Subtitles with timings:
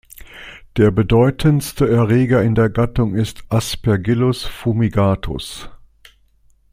[0.77, 5.69] Der bedeutendste Erreger in der Gattung ist "Aspergillus fumigatus".